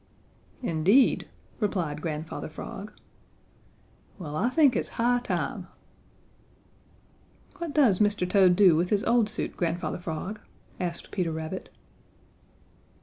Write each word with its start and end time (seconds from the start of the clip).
"Indeed!" 0.63 1.27
replied 1.59 2.01
Grandfather 2.01 2.49
Frog. 2.49 2.91
"Well, 4.17 4.35
I 4.35 4.49
think 4.49 4.75
it's 4.75 4.89
high 4.97 5.19
time." 5.19 5.67
"What 7.59 7.75
does 7.75 7.99
Mr. 7.99 8.27
Toad 8.27 8.55
do 8.55 8.75
with 8.75 8.89
his 8.89 9.03
old 9.03 9.29
suit, 9.29 9.55
Grandfather 9.55 9.99
Frog?" 9.99 10.39
asked 10.79 11.11
Peter 11.11 11.31
Rabbit. 11.31 11.69